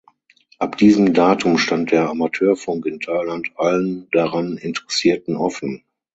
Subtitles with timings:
[0.57, 5.83] Ab diesem Datum stand der Amateurfunk in Thailand allen daran Interessierten offen.